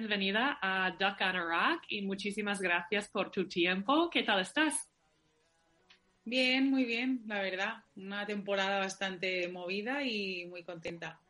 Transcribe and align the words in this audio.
bienvenida 0.00 0.58
a 0.62 0.92
Duck 0.92 1.20
Anorak 1.20 1.82
y 1.90 2.00
muchísimas 2.00 2.58
gracias 2.58 3.08
por 3.08 3.30
tu 3.30 3.46
tiempo. 3.46 4.08
¿Qué 4.08 4.22
tal 4.22 4.40
estás? 4.40 4.90
Bien, 6.24 6.70
muy 6.70 6.86
bien, 6.86 7.20
la 7.26 7.42
verdad. 7.42 7.74
Una 7.96 8.24
temporada 8.24 8.78
bastante 8.78 9.46
movida 9.48 10.02
y 10.02 10.46
muy 10.46 10.64
contenta. 10.64 11.20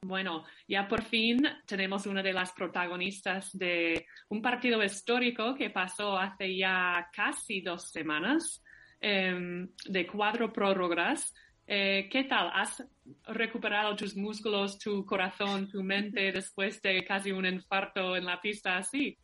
Bueno, 0.00 0.44
ya 0.68 0.86
por 0.86 1.02
fin 1.02 1.44
tenemos 1.66 2.06
una 2.06 2.22
de 2.22 2.32
las 2.32 2.52
protagonistas 2.52 3.50
de 3.58 4.06
un 4.28 4.40
partido 4.40 4.80
histórico 4.84 5.56
que 5.56 5.70
pasó 5.70 6.16
hace 6.16 6.56
ya 6.56 7.10
casi 7.12 7.62
dos 7.62 7.90
semanas, 7.90 8.62
em, 9.00 9.68
de 9.86 10.06
cuatro 10.06 10.52
prórrogas. 10.52 11.34
Eh, 11.66 12.08
¿Qué 12.08 12.24
tal? 12.24 12.48
¿Has 12.54 12.80
recuperado 13.26 13.96
tus 13.96 14.16
músculos, 14.16 14.78
tu 14.78 15.04
corazón, 15.04 15.68
tu 15.68 15.82
mente 15.82 16.32
después 16.32 16.80
de 16.82 17.04
casi 17.04 17.32
un 17.32 17.46
infarto 17.46 18.16
en 18.16 18.24
la 18.24 18.40
pista 18.40 18.78
así? 18.78 19.18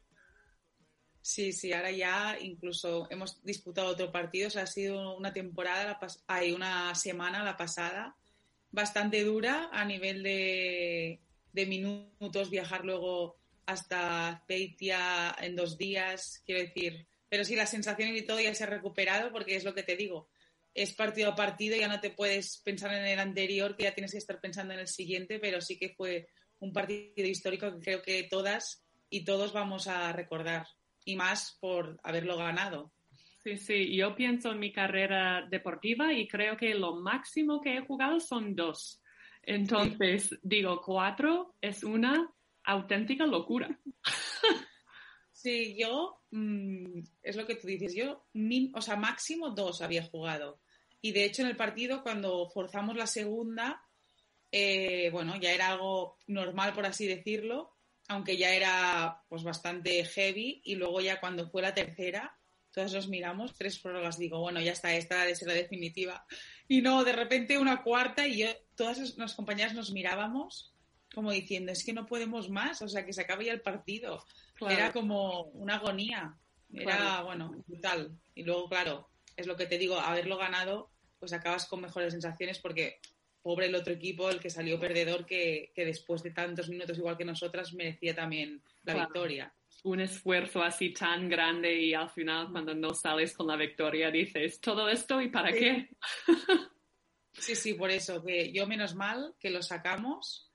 Sí, 1.23 1.53
sí, 1.53 1.73
ahora 1.73 1.91
ya 1.91 2.39
incluso 2.41 3.06
hemos 3.11 3.43
disputado 3.45 3.89
otro 3.89 4.11
partido. 4.11 4.48
O 4.48 4.59
ha 4.59 4.66
sido 4.66 5.16
una 5.16 5.33
temporada, 5.33 5.98
hay 6.27 6.53
una 6.53 6.95
semana 6.95 7.45
la 7.45 7.56
pasada 7.56 8.16
bastante 8.70 9.23
dura 9.25 9.69
a 9.73 9.84
nivel 9.84 10.23
de, 10.23 11.20
de 11.53 11.67
minutos, 11.67 12.51
viajar 12.51 12.84
luego 12.84 13.37
hasta 13.67 14.45
Peitia 14.47 15.34
en 15.41 15.56
dos 15.56 15.77
días, 15.77 16.42
quiero 16.47 16.62
decir. 16.62 17.06
Pero 17.28 17.45
sí, 17.45 17.55
las 17.55 17.70
sensaciones 17.70 18.17
y 18.20 18.25
todo 18.25 18.41
ya 18.41 18.55
se 18.55 18.65
ha 18.65 18.69
recuperado 18.69 19.31
porque 19.31 19.56
es 19.56 19.65
lo 19.65 19.75
que 19.75 19.83
te 19.83 19.97
digo. 19.97 20.30
Es 20.74 20.95
partido 20.95 21.30
a 21.30 21.34
partido, 21.34 21.77
ya 21.77 21.88
no 21.88 22.01
te 22.01 22.10
puedes 22.10 22.60
pensar 22.65 22.92
en 22.95 23.05
el 23.05 23.19
anterior, 23.19 23.77
que 23.77 23.84
ya 23.84 23.95
tienes 23.95 24.12
que 24.12 24.19
estar 24.19 24.41
pensando 24.41 24.74
en 24.74 24.80
el 24.80 24.88
siguiente, 24.88 25.38
pero 25.38 25.61
sí 25.61 25.78
que 25.78 25.91
fue 25.91 26.28
un 26.61 26.73
partido 26.73 27.27
histórico 27.27 27.73
que 27.73 27.80
creo 27.80 28.02
que 28.02 28.23
todas 28.24 28.84
y 29.09 29.25
todos 29.25 29.52
vamos 29.52 29.88
a 29.88 30.12
recordar. 30.12 30.66
Y 31.05 31.16
más 31.16 31.56
por 31.61 31.98
haberlo 32.02 32.37
ganado. 32.37 32.92
Sí, 33.42 33.56
sí, 33.56 33.97
yo 33.97 34.14
pienso 34.14 34.53
en 34.53 34.58
mi 34.58 34.70
carrera 34.70 35.47
deportiva 35.50 36.12
y 36.12 36.28
creo 36.28 36.56
que 36.56 36.75
lo 36.75 36.97
máximo 36.97 37.61
que 37.61 37.78
he 37.78 37.86
jugado 37.86 38.20
son 38.20 38.55
dos. 38.55 39.02
Entonces, 39.42 40.39
digo, 40.42 40.83
cuatro 40.84 41.55
es 41.61 41.83
una 41.83 42.30
auténtica 42.64 43.27
locura. 43.27 43.78
Sí, 45.42 45.74
yo, 45.78 46.20
mm, 46.33 47.00
es 47.22 47.34
lo 47.34 47.46
que 47.46 47.55
tú 47.55 47.66
dices, 47.66 47.94
yo, 47.94 48.27
o 48.74 48.83
sea, 48.83 48.96
máximo 48.96 49.50
dos 49.50 49.80
había 49.80 50.05
jugado. 50.05 50.60
Y 51.00 51.12
de 51.12 51.24
hecho 51.24 51.41
en 51.41 51.48
el 51.48 51.56
partido, 51.56 52.02
cuando 52.02 52.50
forzamos 52.50 52.94
la 52.94 53.06
segunda, 53.06 53.83
eh, 54.52 55.08
bueno, 55.11 55.36
ya 55.41 55.52
era 55.52 55.68
algo 55.68 56.18
normal, 56.27 56.74
por 56.74 56.84
así 56.84 57.06
decirlo, 57.06 57.74
aunque 58.08 58.36
ya 58.36 58.55
era 58.55 59.22
pues 59.30 59.42
bastante 59.42 60.05
heavy. 60.05 60.61
Y 60.62 60.74
luego 60.74 61.00
ya 61.00 61.20
cuando 61.20 61.48
fue 61.48 61.62
la 61.62 61.72
tercera, 61.72 62.36
todas 62.70 62.92
nos 62.92 63.08
miramos, 63.08 63.56
tres 63.56 63.78
prórrogas, 63.78 64.18
digo, 64.18 64.41
bueno, 64.41 64.61
ya 64.61 64.72
está, 64.72 64.94
esta 64.94 65.27
es 65.27 65.41
la 65.41 65.55
definitiva. 65.55 66.27
Y 66.68 66.83
no, 66.83 67.02
de 67.02 67.12
repente 67.12 67.56
una 67.58 67.83
cuarta 67.83 68.27
y 68.27 68.41
yo, 68.41 68.48
todas 68.74 69.16
las 69.16 69.34
compañeras 69.34 69.72
nos 69.72 69.91
mirábamos 69.91 70.74
como 71.14 71.33
diciendo, 71.33 71.72
es 71.72 71.84
que 71.84 71.92
no 71.92 72.06
podemos 72.06 72.50
más, 72.50 72.83
o 72.83 72.89
sea, 72.89 73.05
que 73.05 73.12
se 73.12 73.22
acaba 73.22 73.42
ya 73.42 73.53
el 73.53 73.62
partido. 73.62 74.25
Era 74.69 74.92
como 74.92 75.44
una 75.55 75.77
agonía, 75.77 76.36
era, 76.72 77.22
bueno, 77.22 77.50
brutal. 77.67 78.19
Y 78.34 78.44
luego, 78.44 78.69
claro, 78.69 79.08
es 79.36 79.47
lo 79.47 79.56
que 79.56 79.67
te 79.67 79.78
digo, 79.78 79.98
haberlo 79.98 80.36
ganado, 80.36 80.91
pues 81.19 81.33
acabas 81.33 81.67
con 81.67 81.80
mejores 81.80 82.12
sensaciones 82.12 82.58
porque 82.58 83.00
pobre 83.42 83.67
el 83.67 83.75
otro 83.75 83.92
equipo, 83.94 84.30
el 84.30 84.41
que 84.41 84.50
salió 84.50 84.78
perdedor, 84.78 85.25
que, 85.25 85.72
que 85.75 85.84
después 85.84 86.22
de 86.22 86.30
tantos 86.30 86.69
minutos 86.69 86.98
igual 86.98 87.17
que 87.17 87.24
nosotras 87.24 87.72
merecía 87.72 88.14
también 88.14 88.62
la 88.84 88.95
victoria. 88.95 89.55
Un 89.83 90.00
esfuerzo 90.00 90.62
así 90.62 90.92
tan 90.92 91.28
grande 91.28 91.74
y 91.80 91.95
al 91.95 92.11
final 92.11 92.50
cuando 92.52 92.74
no 92.74 92.92
sales 92.92 93.34
con 93.34 93.47
la 93.47 93.56
victoria 93.56 94.11
dices, 94.11 94.61
todo 94.61 94.89
esto 94.89 95.22
y 95.22 95.28
para 95.28 95.52
qué. 95.52 95.89
Sí, 97.33 97.56
sí, 97.56 97.74
por 97.74 97.90
eso, 97.90 98.23
que 98.23 98.52
yo 98.52 98.67
menos 98.67 98.95
mal 98.95 99.35
que 99.39 99.48
lo 99.48 99.62
sacamos, 99.62 100.49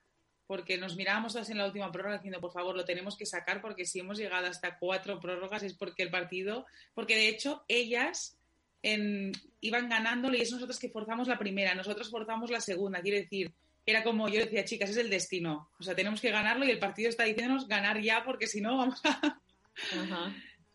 porque 0.47 0.77
nos 0.77 0.95
mirábamos 0.95 1.33
todas 1.33 1.49
en 1.49 1.57
la 1.57 1.65
última 1.65 1.91
prórroga 1.91 2.17
diciendo, 2.17 2.39
por 2.39 2.51
favor, 2.51 2.75
lo 2.75 2.85
tenemos 2.85 3.17
que 3.17 3.25
sacar, 3.25 3.61
porque 3.61 3.85
si 3.85 3.99
hemos 3.99 4.17
llegado 4.17 4.47
hasta 4.47 4.77
cuatro 4.77 5.19
prórrogas 5.19 5.63
es 5.63 5.73
porque 5.73 6.03
el 6.03 6.11
partido, 6.11 6.65
porque 6.93 7.15
de 7.15 7.29
hecho 7.29 7.63
ellas 7.67 8.37
en, 8.83 9.31
iban 9.61 9.89
ganándolo 9.89 10.37
y 10.37 10.41
es 10.41 10.51
nosotros 10.51 10.79
que 10.79 10.89
forzamos 10.89 11.27
la 11.27 11.39
primera, 11.39 11.73
nosotros 11.73 12.09
forzamos 12.09 12.51
la 12.51 12.61
segunda, 12.61 13.01
quiere 13.01 13.21
decir, 13.21 13.51
era 13.85 14.03
como 14.03 14.27
yo 14.29 14.39
decía, 14.39 14.65
chicas, 14.65 14.89
es 14.89 14.97
el 14.97 15.09
destino. 15.09 15.69
O 15.79 15.83
sea, 15.83 15.95
tenemos 15.95 16.19
que 16.19 16.31
ganarlo 16.31 16.65
y 16.65 16.71
el 16.71 16.79
partido 16.79 17.09
está 17.09 17.23
diciéndonos 17.23 17.67
ganar 17.67 18.01
ya 18.01 18.23
porque 18.23 18.47
si 18.47 18.61
no 18.61 18.77
vamos 18.77 19.01
a... 19.05 19.39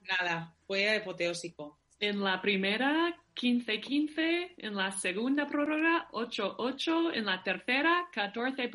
Nada, 0.01 0.55
fue 0.67 0.97
apoteósico. 0.97 1.80
En 2.01 2.25
la 2.25 2.41
primera, 2.41 3.15
15-15, 3.35 4.55
en 4.57 4.75
la 4.75 4.91
segunda 4.91 5.47
prórroga, 5.47 6.09
8-8, 6.13 7.15
en 7.15 7.27
la 7.27 7.43
tercera, 7.43 8.09
14 8.11 8.71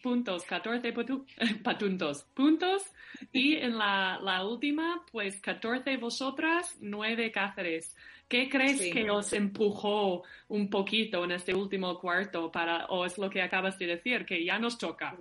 puntos, 0.00 0.44
14 0.44 0.92
patuntos, 1.64 2.22
puntos, 2.34 2.82
y 3.32 3.56
en 3.56 3.76
la, 3.76 4.20
la, 4.22 4.46
última, 4.46 5.04
pues 5.10 5.40
14 5.40 5.96
vosotras, 5.96 6.76
9 6.80 7.32
Cáceres. 7.32 7.96
¿Qué 8.28 8.48
crees 8.48 8.92
que 8.92 9.10
os 9.10 9.32
empujó 9.32 10.22
un 10.48 10.70
poquito 10.70 11.24
en 11.24 11.32
este 11.32 11.54
último 11.54 11.98
cuarto 11.98 12.52
para, 12.52 12.86
o 12.86 13.06
es 13.06 13.18
lo 13.18 13.28
que 13.28 13.42
acabas 13.42 13.76
de 13.78 13.86
decir, 13.86 14.24
que 14.24 14.44
ya 14.44 14.58
nos 14.58 14.78
toca? 14.78 15.16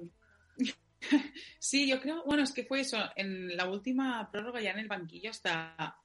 Sí, 1.58 1.88
yo 1.88 2.00
creo, 2.02 2.24
bueno, 2.24 2.44
es 2.44 2.52
que 2.52 2.66
fue 2.66 2.82
eso, 2.82 2.98
en 3.16 3.56
la 3.56 3.70
última 3.70 4.30
prórroga 4.32 4.62
ya 4.62 4.72
en 4.72 4.80
el 4.80 4.88
banquillo 4.88 5.32
está 5.32 5.98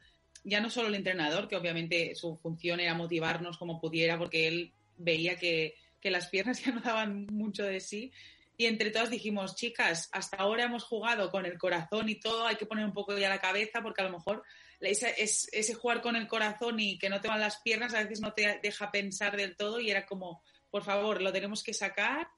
ya 0.44 0.60
no 0.60 0.70
solo 0.70 0.88
el 0.88 0.94
entrenador, 0.94 1.48
que 1.48 1.56
obviamente 1.56 2.14
su 2.14 2.36
función 2.36 2.80
era 2.80 2.94
motivarnos 2.94 3.58
como 3.58 3.80
pudiera, 3.80 4.19
porque 4.19 4.48
él 4.48 4.72
veía 4.97 5.36
que, 5.36 5.75
que 6.00 6.10
las 6.10 6.28
piernas 6.28 6.60
ya 6.64 6.72
no 6.72 6.80
daban 6.80 7.26
mucho 7.30 7.64
de 7.64 7.80
sí, 7.80 8.12
y 8.56 8.66
entre 8.66 8.91
todas 8.91 9.10
dijimos, 9.10 9.56
chicas, 9.56 10.08
hasta 10.12 10.36
ahora 10.36 10.64
hemos 10.64 10.84
jugado 10.84 11.31
con 11.31 11.47
el 11.47 11.58
corazón 11.58 12.08
y 12.08 12.16
todo, 12.16 12.47
hay 12.47 12.56
que 12.56 12.66
poner 12.66 12.84
un 12.84 12.92
poco 12.92 13.16
ya 13.16 13.28
la 13.28 13.41
cabeza 13.41 13.82
porque 13.82 14.02
a 14.02 14.04
lo 14.04 14.12
mejor 14.12 14.44
ese, 14.81 15.14
ese 15.19 15.75
jugar 15.75 16.00
con 16.00 16.16
el 16.16 16.28
corazón 16.28 16.78
y 16.78 16.98
que 16.98 17.08
no 17.08 17.20
te 17.20 17.28
van 17.28 17.41
las 17.41 17.60
piernas 17.60 17.94
a 17.94 18.02
veces 18.02 18.20
no 18.20 18.34
te 18.34 18.60
deja 18.62 18.91
pensar 18.91 19.36
del 19.36 19.56
todo 19.56 19.81
y 19.81 19.91
era 19.91 20.06
como, 20.06 20.42
por 20.70 20.84
favor, 20.84 21.22
lo 21.22 21.32
tenemos 21.32 21.62
que 21.62 21.72
sacar 21.72 22.28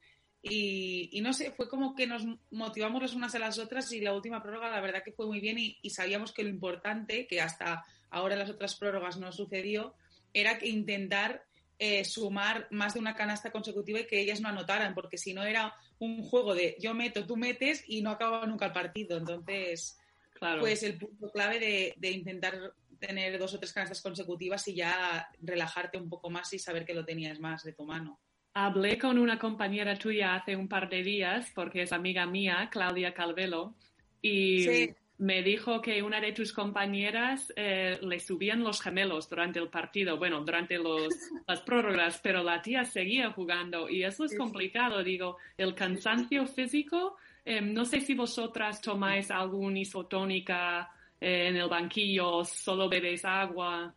y, 0.44 1.08
y 1.12 1.20
no 1.20 1.32
sé, 1.32 1.50
fue 1.50 1.68
como 1.68 1.94
que 1.94 2.06
nos 2.06 2.24
motivamos 2.50 3.02
las 3.02 3.14
unas 3.14 3.34
a 3.34 3.38
las 3.38 3.58
otras 3.58 3.90
y 3.92 4.00
la 4.00 4.12
última 4.12 4.42
prórroga 4.42 4.70
la 4.70 4.80
verdad 4.80 5.02
que 5.02 5.12
fue 5.12 5.26
muy 5.26 5.40
bien 5.40 5.58
y, 5.58 5.78
y 5.82 5.90
sabíamos 5.90 6.32
que 6.32 6.42
lo 6.42 6.50
importante, 6.50 7.26
que 7.26 7.40
hasta 7.40 7.84
ahora 8.10 8.34
en 8.34 8.40
las 8.40 8.50
otras 8.50 8.76
prórrogas 8.76 9.16
no 9.16 9.32
sucedió, 9.32 9.94
era 10.32 10.58
que 10.58 10.68
intentar 10.68 11.44
eh, 11.78 12.04
sumar 12.04 12.68
más 12.70 12.94
de 12.94 13.00
una 13.00 13.14
canasta 13.14 13.50
consecutiva 13.50 14.00
y 14.00 14.06
que 14.06 14.20
ellas 14.20 14.40
no 14.40 14.48
anotaran, 14.48 14.94
porque 14.94 15.18
si 15.18 15.34
no 15.34 15.42
era 15.42 15.74
un 15.98 16.22
juego 16.22 16.54
de 16.54 16.76
yo 16.78 16.94
meto, 16.94 17.26
tú 17.26 17.36
metes 17.36 17.82
y 17.88 18.02
no 18.02 18.10
acababa 18.10 18.46
nunca 18.46 18.66
el 18.66 18.72
partido. 18.72 19.18
Entonces, 19.18 19.98
claro. 20.34 20.60
pues 20.60 20.82
el 20.82 20.98
punto 20.98 21.30
clave 21.30 21.58
de, 21.58 21.94
de, 21.96 22.10
intentar 22.10 22.74
tener 22.98 23.38
dos 23.38 23.54
o 23.54 23.58
tres 23.58 23.72
canastas 23.72 24.02
consecutivas 24.02 24.66
y 24.68 24.74
ya 24.74 25.28
relajarte 25.40 25.98
un 25.98 26.08
poco 26.08 26.30
más 26.30 26.52
y 26.52 26.58
saber 26.58 26.84
que 26.84 26.94
lo 26.94 27.04
tenías 27.04 27.40
más 27.40 27.64
de 27.64 27.72
tu 27.72 27.84
mano. 27.84 28.20
Hablé 28.54 28.98
con 28.98 29.18
una 29.18 29.38
compañera 29.38 29.96
tuya 29.96 30.36
hace 30.36 30.56
un 30.56 30.68
par 30.68 30.88
de 30.88 31.02
días, 31.02 31.50
porque 31.54 31.82
es 31.82 31.92
amiga 31.92 32.24
mía, 32.26 32.68
Claudia 32.70 33.12
Calvelo, 33.12 33.74
y 34.22 34.62
sí 34.62 34.94
me 35.18 35.42
dijo 35.42 35.80
que 35.80 36.02
una 36.02 36.20
de 36.20 36.32
tus 36.32 36.52
compañeras 36.52 37.52
eh, 37.56 37.98
le 38.02 38.18
subían 38.18 38.64
los 38.64 38.80
gemelos 38.80 39.28
durante 39.28 39.60
el 39.60 39.68
partido, 39.68 40.16
bueno, 40.18 40.40
durante 40.44 40.76
los, 40.76 41.08
las 41.46 41.60
prórrogas, 41.60 42.20
pero 42.22 42.42
la 42.42 42.60
tía 42.60 42.84
seguía 42.84 43.30
jugando 43.30 43.88
y 43.88 44.02
eso 44.02 44.24
es 44.24 44.36
complicado, 44.36 45.02
digo, 45.02 45.38
el 45.56 45.74
cansancio 45.74 46.46
físico, 46.46 47.16
eh, 47.44 47.60
no 47.60 47.84
sé 47.84 48.00
si 48.00 48.14
vosotras 48.14 48.80
tomáis 48.80 49.30
algún 49.30 49.76
isotónica 49.76 50.90
eh, 51.20 51.48
en 51.48 51.56
el 51.56 51.68
banquillo, 51.68 52.44
solo 52.44 52.88
bebéis 52.88 53.24
agua. 53.24 53.94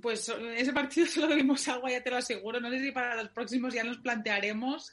Pues 0.00 0.28
ese 0.56 0.72
partido 0.72 1.06
solo 1.08 1.28
bebimos 1.28 1.66
agua, 1.68 1.90
ya 1.90 2.02
te 2.02 2.10
lo 2.10 2.16
aseguro. 2.16 2.60
No 2.60 2.70
sé 2.70 2.80
si 2.80 2.92
para 2.92 3.16
los 3.16 3.30
próximos 3.30 3.74
ya 3.74 3.84
nos 3.84 3.98
plantearemos 3.98 4.92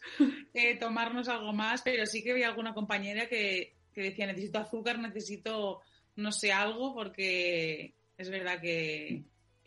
eh, 0.53 0.77
tomarnos 0.77 1.27
algo 1.29 1.53
más, 1.53 1.81
pero 1.81 2.05
sí 2.05 2.23
que 2.23 2.31
había 2.31 2.47
alguna 2.47 2.73
compañera 2.73 3.27
que 3.27 3.75
que 3.95 4.01
decía, 4.01 4.27
necesito 4.27 4.59
azúcar, 4.59 4.99
necesito, 4.99 5.81
no 6.17 6.31
sé, 6.33 6.51
algo, 6.51 6.93
porque 6.93 7.95
es 8.17 8.29
verdad 8.29 8.59
que, 8.59 9.23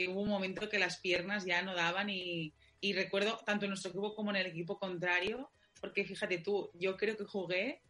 hubo 0.06 0.20
un 0.20 0.28
momento 0.28 0.68
que 0.68 0.78
las 0.78 0.98
piernas 0.98 1.44
ya 1.44 1.62
no 1.62 1.74
daban 1.74 2.08
y, 2.08 2.52
y 2.80 2.92
recuerdo 2.92 3.38
tanto 3.44 3.64
en 3.64 3.70
nuestro 3.70 3.90
equipo 3.90 4.14
como 4.14 4.30
en 4.30 4.36
el 4.36 4.46
equipo 4.46 4.78
contrario, 4.78 5.50
porque 5.80 6.04
fíjate 6.04 6.38
tú, 6.38 6.70
yo 6.74 6.96
creo 6.96 7.16
que 7.16 7.24
jugué 7.24 7.80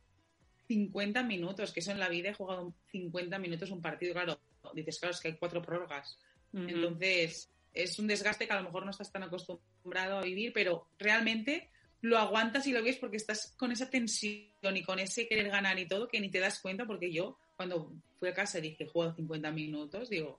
50 0.68 1.22
minutos, 1.24 1.72
que 1.72 1.80
eso 1.80 1.90
en 1.90 1.98
la 1.98 2.08
vida 2.08 2.30
he 2.30 2.34
jugado 2.34 2.72
50 2.92 3.38
minutos 3.38 3.70
un 3.70 3.82
partido, 3.82 4.14
claro, 4.14 4.40
dices, 4.72 5.00
claro, 5.00 5.14
es 5.14 5.20
que 5.20 5.28
hay 5.28 5.36
cuatro 5.36 5.60
prórrogas. 5.60 6.18
Entonces, 6.52 7.50
es 7.74 7.98
un 7.98 8.06
desgaste 8.06 8.46
que 8.46 8.52
a 8.52 8.60
lo 8.60 8.64
mejor 8.64 8.84
no 8.84 8.90
estás 8.90 9.12
tan 9.12 9.22
acostumbrado 9.22 10.18
a 10.18 10.22
vivir, 10.22 10.52
pero 10.52 10.88
realmente 10.98 11.70
lo 12.00 12.18
aguantas 12.18 12.66
y 12.66 12.72
lo 12.72 12.82
ves 12.82 12.96
porque 12.96 13.16
estás 13.16 13.54
con 13.56 13.72
esa 13.72 13.90
tensión 13.90 14.76
y 14.76 14.82
con 14.82 14.98
ese 14.98 15.26
querer 15.26 15.50
ganar 15.50 15.78
y 15.78 15.86
todo 15.86 16.08
que 16.08 16.20
ni 16.20 16.30
te 16.30 16.40
das 16.40 16.60
cuenta 16.60 16.86
porque 16.86 17.12
yo 17.12 17.38
cuando 17.56 17.92
fui 18.18 18.28
a 18.28 18.34
casa 18.34 18.60
dije 18.60 18.86
juego 18.86 19.14
50 19.14 19.50
minutos, 19.50 20.08
digo, 20.08 20.38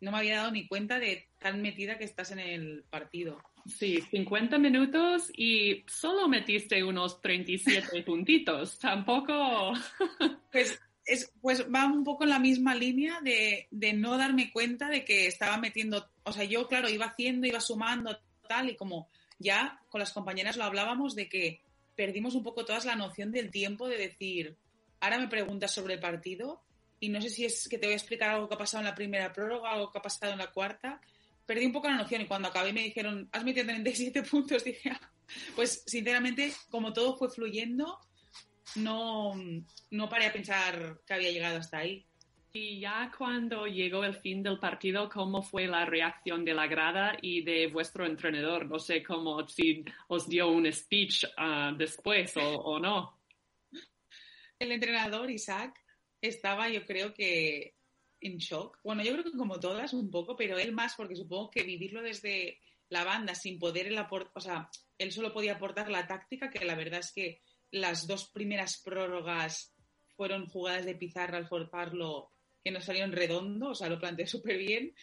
no 0.00 0.12
me 0.12 0.18
había 0.18 0.38
dado 0.38 0.50
ni 0.50 0.66
cuenta 0.66 0.98
de 0.98 1.28
tan 1.38 1.62
metida 1.62 1.98
que 1.98 2.04
estás 2.04 2.30
en 2.32 2.38
el 2.38 2.84
partido. 2.90 3.42
Sí, 3.66 4.00
50 4.10 4.58
minutos 4.58 5.30
y 5.34 5.84
solo 5.86 6.28
metiste 6.28 6.82
unos 6.82 7.20
37 7.20 8.02
puntitos, 8.06 8.78
tampoco... 8.78 9.72
pues, 10.52 10.80
es, 11.04 11.32
pues 11.40 11.66
va 11.72 11.86
un 11.86 12.04
poco 12.04 12.24
en 12.24 12.30
la 12.30 12.38
misma 12.38 12.74
línea 12.74 13.20
de, 13.22 13.68
de 13.70 13.92
no 13.92 14.16
darme 14.16 14.52
cuenta 14.52 14.88
de 14.88 15.04
que 15.04 15.26
estaba 15.26 15.56
metiendo, 15.56 16.10
o 16.24 16.32
sea, 16.32 16.44
yo 16.44 16.66
claro, 16.68 16.88
iba 16.88 17.06
haciendo, 17.06 17.46
iba 17.46 17.60
sumando 17.60 18.18
tal 18.48 18.70
y 18.70 18.76
como 18.76 19.08
ya 19.38 19.80
con 19.88 20.00
las 20.00 20.12
compañeras 20.12 20.56
lo 20.56 20.64
hablábamos 20.64 21.14
de 21.14 21.28
que 21.28 21.62
perdimos 21.96 22.34
un 22.34 22.42
poco 22.42 22.64
todas 22.64 22.84
la 22.84 22.96
noción 22.96 23.32
del 23.32 23.50
tiempo 23.50 23.88
de 23.88 23.98
decir, 23.98 24.56
ahora 25.00 25.18
me 25.18 25.28
preguntas 25.28 25.72
sobre 25.72 25.94
el 25.94 26.00
partido 26.00 26.62
y 27.00 27.08
no 27.08 27.20
sé 27.20 27.30
si 27.30 27.44
es 27.44 27.68
que 27.68 27.78
te 27.78 27.86
voy 27.86 27.94
a 27.94 27.96
explicar 27.96 28.30
algo 28.30 28.48
que 28.48 28.54
ha 28.54 28.58
pasado 28.58 28.82
en 28.82 28.88
la 28.88 28.94
primera 28.94 29.32
prórroga, 29.32 29.72
algo 29.72 29.90
que 29.90 29.98
ha 29.98 30.02
pasado 30.02 30.32
en 30.32 30.38
la 30.38 30.50
cuarta. 30.50 31.00
Perdí 31.46 31.64
un 31.64 31.72
poco 31.72 31.88
la 31.88 31.96
noción 31.96 32.20
y 32.20 32.26
cuando 32.26 32.48
acabé 32.48 32.72
me 32.72 32.82
dijeron, 32.82 33.28
has 33.32 33.42
metido 33.42 33.66
37 33.66 34.22
puntos, 34.30 34.62
dije, 34.62 34.90
ah". 34.90 35.00
pues 35.56 35.82
sinceramente, 35.86 36.52
como 36.68 36.92
todo 36.92 37.16
fue 37.16 37.30
fluyendo, 37.30 37.98
no, 38.76 39.34
no 39.90 40.08
paré 40.08 40.26
a 40.26 40.32
pensar 40.32 41.00
que 41.06 41.14
había 41.14 41.30
llegado 41.30 41.58
hasta 41.58 41.78
ahí. 41.78 42.06
Y 42.52 42.80
ya 42.80 43.12
cuando 43.16 43.66
llegó 43.66 44.02
el 44.02 44.14
fin 44.14 44.42
del 44.42 44.58
partido, 44.58 45.08
¿cómo 45.08 45.40
fue 45.40 45.68
la 45.68 45.84
reacción 45.84 46.44
de 46.44 46.52
la 46.52 46.66
grada 46.66 47.16
y 47.22 47.42
de 47.42 47.68
vuestro 47.68 48.04
entrenador? 48.04 48.66
No 48.66 48.80
sé 48.80 49.04
cómo, 49.04 49.46
si 49.46 49.84
os 50.08 50.28
dio 50.28 50.48
un 50.48 50.70
speech 50.72 51.26
ah, 51.36 51.72
después 51.76 52.36
o, 52.36 52.42
o, 52.42 52.80
no. 52.80 53.20
El 54.58 54.72
entrenador, 54.72 55.30
Isaac, 55.30 55.80
estaba 56.20 56.68
yo 56.68 56.84
creo 56.84 57.14
que 57.14 57.76
en 58.20 58.38
shock. 58.38 58.78
Bueno, 58.82 59.04
yo 59.04 59.12
creo 59.12 59.24
que 59.24 59.38
como 59.38 59.60
todas 59.60 59.92
un 59.94 60.10
poco, 60.10 60.36
pero 60.36 60.58
él 60.58 60.72
más 60.72 60.94
porque 60.96 61.14
supongo 61.14 61.50
que 61.50 61.62
vivirlo 61.62 62.02
desde 62.02 62.58
la 62.88 63.04
banda 63.04 63.34
sin 63.36 63.58
poder 63.60 63.86
el 63.86 63.96
aportar, 63.96 64.32
o 64.34 64.40
sea, 64.40 64.68
él 64.98 65.12
solo 65.12 65.32
podía 65.32 65.54
aportar 65.54 65.88
la 65.88 66.06
táctica, 66.06 66.50
que 66.50 66.64
la 66.64 66.74
verdad 66.74 67.00
es 67.00 67.12
que 67.12 67.40
las 67.70 68.06
dos 68.06 68.28
primeras 68.30 68.80
prórrogas 68.82 69.74
fueron 70.16 70.46
jugadas 70.46 70.84
de 70.84 70.94
pizarra 70.94 71.38
al 71.38 71.48
forparlo 71.48 72.30
que 72.62 72.70
nos 72.70 72.84
salieron 72.84 73.12
redondo, 73.12 73.70
o 73.70 73.74
sea, 73.74 73.88
lo 73.88 73.98
planteé 73.98 74.26
súper 74.26 74.58
bien. 74.58 74.94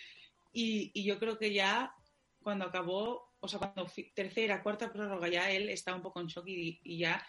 Y, 0.53 1.03
yo 1.03 1.19
creo 1.19 1.37
que 1.37 1.53
ya 1.53 1.93
cuando 2.41 2.65
acabó, 2.65 3.33
o 3.39 3.47
sea, 3.47 3.59
cuando 3.59 3.91
tercera, 4.15 4.63
cuarta 4.63 4.91
prórroga, 4.91 5.27
ya 5.27 5.51
él 5.51 5.69
estaba 5.69 5.97
un 5.97 6.03
poco 6.03 6.19
en 6.19 6.27
shock 6.27 6.47
y, 6.47 6.97
ya, 6.97 7.25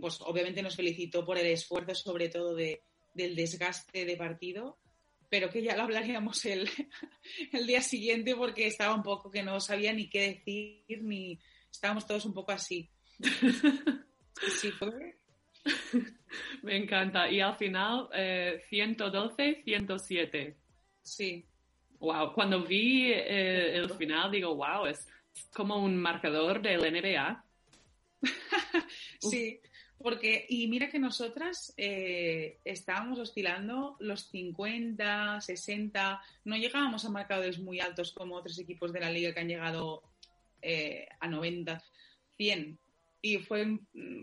pues 0.00 0.20
obviamente 0.20 0.62
nos 0.62 0.76
felicitó 0.76 1.24
por 1.24 1.38
el 1.38 1.46
esfuerzo, 1.46 1.94
sobre 1.94 2.28
todo 2.28 2.54
de, 2.54 2.84
del 3.14 3.34
desgaste 3.34 4.04
de 4.04 4.16
partido, 4.16 4.78
pero 5.28 5.50
que 5.50 5.62
ya 5.62 5.76
lo 5.76 5.84
hablaríamos 5.84 6.44
el, 6.46 6.68
el 7.52 7.66
día 7.66 7.82
siguiente 7.82 8.36
porque 8.36 8.66
estaba 8.66 8.94
un 8.94 9.02
poco 9.02 9.30
que 9.30 9.42
no 9.42 9.60
sabía 9.60 9.92
ni 9.92 10.08
qué 10.08 10.42
decir, 10.44 11.02
ni 11.02 11.40
estábamos 11.70 12.06
todos 12.06 12.24
un 12.24 12.34
poco 12.34 12.52
así. 12.52 12.90
Sí. 14.34 14.72
Me 16.62 16.76
encanta. 16.76 17.30
Y 17.30 17.40
al 17.40 17.56
final, 17.56 18.08
112, 18.68 19.48
eh, 19.48 19.62
107. 19.64 20.56
Sí. 21.02 21.44
Wow. 21.98 22.32
Cuando 22.32 22.64
vi 22.64 23.12
eh, 23.12 23.76
el 23.76 23.90
final, 23.90 24.30
digo, 24.30 24.54
wow, 24.54 24.86
es 24.86 25.06
como 25.52 25.76
un 25.76 25.96
marcador 25.96 26.62
del 26.62 26.80
NBA. 26.80 27.44
sí, 29.20 29.60
porque, 29.98 30.46
y 30.48 30.68
mira 30.68 30.88
que 30.88 30.98
nosotras 30.98 31.74
eh, 31.76 32.58
estábamos 32.64 33.18
oscilando 33.18 33.96
los 34.00 34.28
50, 34.28 35.40
60, 35.40 36.22
no 36.44 36.56
llegábamos 36.56 37.04
a 37.04 37.10
marcadores 37.10 37.58
muy 37.58 37.80
altos 37.80 38.12
como 38.12 38.36
otros 38.36 38.58
equipos 38.58 38.92
de 38.92 39.00
la 39.00 39.10
liga 39.10 39.34
que 39.34 39.40
han 39.40 39.48
llegado 39.48 40.02
a 41.20 41.28
90, 41.28 41.82
100 42.36 42.78
y 43.22 43.38
fue, 43.38 43.78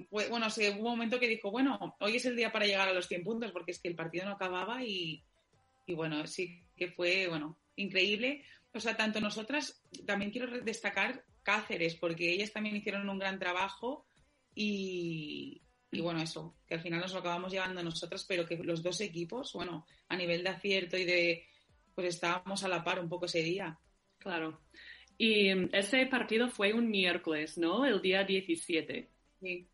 bueno, 0.10 0.48
un 0.78 0.82
momento 0.82 1.20
que 1.20 1.28
dijo, 1.28 1.52
bueno, 1.52 1.96
hoy 2.00 2.16
es 2.16 2.26
el 2.26 2.36
día 2.36 2.52
para 2.52 2.66
llegar 2.66 2.88
a 2.88 2.94
los 2.94 3.08
100 3.08 3.24
puntos 3.24 3.52
porque 3.52 3.72
es 3.72 3.80
que 3.80 3.90
el 3.90 3.96
partido 3.96 4.26
no 4.26 4.32
acababa 4.32 4.84
y, 4.84 5.24
y 5.86 5.94
bueno, 5.94 6.26
sí 6.26 6.64
que 6.76 6.90
fue, 6.90 7.28
bueno, 7.28 7.60
increíble. 7.76 8.44
O 8.74 8.80
sea, 8.80 8.98
tanto 8.98 9.20
nosotras, 9.20 9.84
también 10.06 10.32
quiero 10.32 10.48
destacar 10.62 11.24
Cáceres 11.44 11.96
porque 11.96 12.32
ellas 12.32 12.52
también 12.52 12.76
hicieron 12.76 13.08
un 13.08 13.20
gran 13.20 13.40
trabajo 13.40 14.06
y, 14.54 15.62
y 15.92 16.02
bueno, 16.02 16.22
eso, 16.22 16.56
que 16.68 16.76
al 16.76 16.82
final 16.82 17.00
nos 17.00 17.14
lo 17.14 17.20
acabamos 17.20 17.52
llevando 17.52 17.82
nosotras, 17.84 18.26
pero 18.28 18.46
que 18.46 18.58
los 18.58 18.84
dos 18.84 19.00
equipos, 19.02 19.54
bueno, 19.54 19.86
a 20.10 20.16
nivel 20.18 20.44
de 20.44 20.50
acierto 20.50 20.98
y 20.98 21.06
de, 21.06 21.48
pues 21.96 22.08
estábamos 22.08 22.64
a 22.64 22.68
la 22.68 22.84
par 22.84 23.00
un 23.00 23.10
poco 23.10 23.26
ese 23.26 23.44
día. 23.44 23.80
Claro. 24.18 24.62
Y 25.18 25.50
ese 25.76 26.06
partido 26.06 26.50
fue 26.50 26.74
un 26.74 26.90
miércoles, 26.90 27.58
¿no? 27.58 27.86
El 27.86 28.02
día 28.02 28.24
17. 28.24 29.10
Sí. 29.40 29.68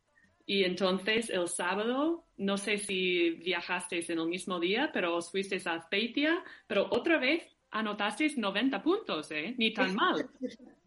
Y 0.45 0.63
entonces 0.63 1.29
el 1.29 1.47
sábado, 1.47 2.25
no 2.37 2.57
sé 2.57 2.77
si 2.77 3.31
viajasteis 3.31 4.09
en 4.09 4.19
el 4.19 4.27
mismo 4.27 4.59
día, 4.59 4.89
pero 4.93 5.15
os 5.15 5.31
fuisteis 5.31 5.65
a 5.67 5.75
Azpeitia, 5.75 6.43
pero 6.67 6.87
otra 6.91 7.17
vez 7.17 7.43
anotasteis 7.71 8.37
90 8.37 8.83
puntos, 8.83 9.31
¿eh? 9.31 9.55
Ni 9.57 9.73
tan 9.73 9.95
mal. 9.95 10.29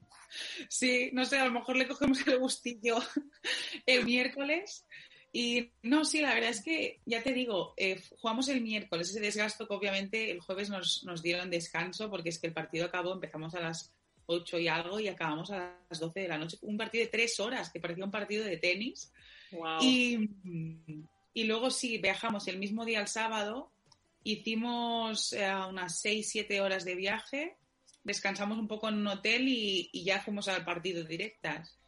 Sí, 0.68 1.10
no 1.12 1.24
sé, 1.24 1.38
a 1.38 1.46
lo 1.46 1.52
mejor 1.52 1.76
le 1.76 1.86
cogemos 1.86 2.26
el 2.26 2.38
gustillo 2.38 2.98
el 3.86 4.04
miércoles. 4.04 4.84
Y 5.32 5.70
no, 5.82 6.04
sí, 6.04 6.20
la 6.20 6.34
verdad 6.34 6.50
es 6.50 6.62
que, 6.62 7.00
ya 7.06 7.22
te 7.22 7.32
digo, 7.32 7.74
eh, 7.76 8.02
jugamos 8.18 8.48
el 8.48 8.60
miércoles, 8.60 9.08
ese 9.08 9.20
desgasto 9.20 9.68
que 9.68 9.74
obviamente 9.74 10.30
el 10.30 10.40
jueves 10.40 10.68
nos, 10.68 11.04
nos 11.04 11.22
dieron 11.22 11.48
descanso 11.48 12.10
porque 12.10 12.30
es 12.30 12.38
que 12.38 12.48
el 12.48 12.52
partido 12.52 12.86
acabó, 12.86 13.12
empezamos 13.12 13.54
a 13.54 13.60
las 13.60 13.95
8 14.26 14.58
y 14.58 14.68
algo 14.68 15.00
y 15.00 15.08
acabamos 15.08 15.50
a 15.50 15.78
las 15.88 16.00
12 16.00 16.20
de 16.20 16.28
la 16.28 16.38
noche. 16.38 16.58
Un 16.62 16.76
partido 16.76 17.04
de 17.04 17.10
tres 17.10 17.38
horas, 17.40 17.70
que 17.70 17.80
parecía 17.80 18.04
un 18.04 18.10
partido 18.10 18.44
de 18.44 18.56
tenis. 18.56 19.12
Y, 19.80 20.28
y, 21.32 21.44
luego 21.44 21.70
sí, 21.70 21.98
viajamos 21.98 22.48
el 22.48 22.58
mismo 22.58 22.84
día 22.84 23.00
el 23.00 23.06
sábado, 23.06 23.70
hicimos 24.24 25.32
eh, 25.32 25.48
unas 25.68 26.00
6, 26.00 26.28
7 26.28 26.60
horas 26.60 26.84
de 26.84 26.96
viaje, 26.96 27.56
descansamos 28.02 28.58
un 28.58 28.66
poco 28.66 28.88
en 28.88 28.96
un 28.96 29.06
hotel 29.06 29.48
y, 29.48 29.88
y, 29.92 30.04
ya 30.04 30.20
fuimos 30.20 30.48
al 30.48 30.64
partido 30.64 31.04
directas. 31.04 31.78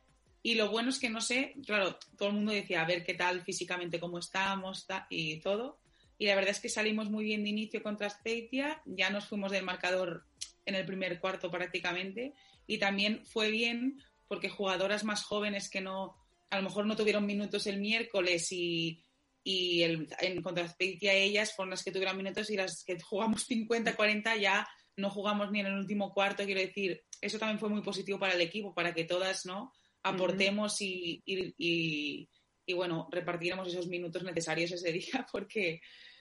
Y 0.42 0.54
lo 0.54 0.70
bueno 0.70 0.90
es 0.90 1.00
que 1.00 1.10
no 1.10 1.20
sé, 1.20 1.56
claro, 1.66 1.98
todo 2.16 2.28
el 2.28 2.36
mundo 2.36 2.52
decía 2.52 2.82
a 2.82 2.86
ver 2.86 3.04
qué 3.04 3.14
tal 3.14 3.42
físicamente, 3.42 3.98
cómo 3.98 4.18
estábamos 4.18 4.86
y 5.10 5.40
todo. 5.40 5.78
Y 6.16 6.26
la 6.26 6.36
verdad 6.36 6.50
es 6.50 6.60
que 6.60 6.68
salimos 6.68 7.10
muy 7.10 7.24
bien 7.24 7.44
de 7.44 7.50
inicio 7.50 7.82
contra 7.82 8.10
Speitia, 8.10 8.82
ya 8.86 9.10
nos 9.10 9.26
fuimos 9.26 9.52
del 9.52 9.64
marcador 9.64 10.24
en 10.68 10.74
el 10.74 10.84
primer 10.84 11.18
cuarto 11.18 11.50
prácticamente. 11.50 12.34
Y 12.66 12.78
también 12.78 13.24
fue 13.24 13.50
bien 13.50 14.00
porque 14.28 14.50
jugadoras 14.50 15.04
más 15.04 15.24
jóvenes 15.24 15.70
que 15.70 15.80
no, 15.80 16.14
a 16.50 16.58
lo 16.58 16.62
mejor 16.62 16.86
no 16.86 16.96
tuvieron 16.96 17.26
minutos 17.26 17.66
el 17.66 17.80
miércoles 17.80 18.52
y, 18.52 19.02
y 19.42 19.82
el, 19.82 20.08
en 20.20 20.42
contraspecto 20.42 21.08
a 21.08 21.12
ellas 21.12 21.54
fueron 21.56 21.70
las 21.70 21.82
que 21.82 21.90
tuvieron 21.90 22.16
minutos 22.16 22.50
y 22.50 22.56
las 22.56 22.84
que 22.84 23.00
jugamos 23.00 23.44
50, 23.46 23.96
40 23.96 24.36
ya 24.36 24.68
no 24.96 25.10
jugamos 25.10 25.50
ni 25.50 25.60
en 25.60 25.66
el 25.66 25.78
último 25.78 26.12
cuarto. 26.12 26.44
Quiero 26.44 26.60
decir, 26.60 27.02
eso 27.20 27.38
también 27.38 27.58
fue 27.58 27.70
muy 27.70 27.82
positivo 27.82 28.18
para 28.18 28.34
el 28.34 28.40
equipo, 28.40 28.74
para 28.74 28.92
que 28.92 29.04
todas 29.04 29.46
no 29.46 29.72
aportemos 30.02 30.80
y, 30.80 31.22
y, 31.24 32.28
y, 32.66 32.74
bueno, 32.74 33.08
repartiéramos 33.10 33.68
esos 33.68 33.88
minutos 33.88 34.22
necesarios 34.22 34.72
ese 34.72 34.92
día 34.92 35.26
porque 35.32 35.80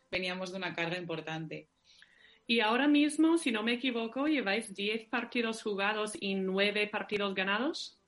veníamos 0.10 0.52
de 0.52 0.58
una 0.58 0.74
carga 0.74 0.98
importante. 0.98 1.70
Y 2.50 2.62
ahora 2.62 2.88
mismo, 2.88 3.38
si 3.38 3.52
no 3.52 3.62
me 3.62 3.74
equivoco, 3.74 4.26
lleváis 4.28 4.74
10 4.74 5.10
partidos 5.10 5.62
jugados 5.62 6.14
y 6.18 6.36
9 6.36 6.88
partidos 6.88 7.36
ganados. 7.36 8.00